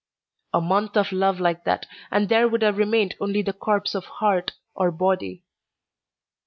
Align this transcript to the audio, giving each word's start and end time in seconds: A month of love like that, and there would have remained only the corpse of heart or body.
A 0.51 0.59
month 0.59 0.97
of 0.97 1.11
love 1.11 1.39
like 1.39 1.63
that, 1.65 1.85
and 2.09 2.27
there 2.27 2.49
would 2.49 2.63
have 2.63 2.79
remained 2.79 3.13
only 3.21 3.43
the 3.43 3.53
corpse 3.53 3.93
of 3.93 4.05
heart 4.05 4.53
or 4.73 4.89
body. 4.89 5.43